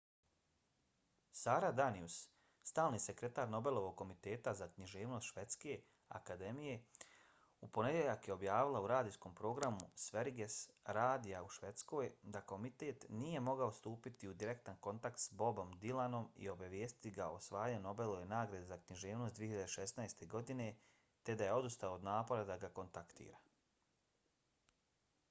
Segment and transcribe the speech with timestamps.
[1.39, 2.13] sara danius
[2.69, 5.75] stalni sekretar nobelovog komiteta za književnost švedske
[6.19, 6.79] akademije
[7.67, 10.55] u ponedjeljak je objavila u radijskom programu sveriges
[10.97, 16.49] radija u švedskoj da komitet nije mogao stupiti u direktan kontakt s bobom dylanom i
[16.55, 20.27] obavijestiti ga o osvajanju nobelove nagrade za književnost 2016.
[20.35, 20.71] godine
[21.23, 23.37] te da je odustao od napora da ga kontaktira